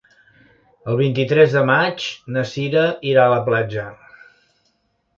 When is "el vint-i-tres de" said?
0.93-1.63